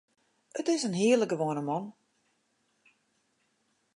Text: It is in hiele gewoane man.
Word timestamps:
It 0.59 0.67
is 0.75 0.83
in 0.87 0.93
hiele 1.01 1.27
gewoane 1.31 1.63
man. 1.69 1.85